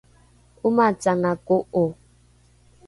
’omacanga 0.67 1.31
ko’o 1.47 1.83